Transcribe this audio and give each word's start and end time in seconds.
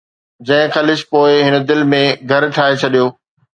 جنهن 0.47 0.69
خلش 0.75 0.99
پوءِ 1.11 1.29
هن 1.47 1.55
دل 1.69 1.79
۾ 1.93 2.01
گهر 2.29 2.43
ٺاهي 2.59 2.75
ڇڏيو 2.83 3.05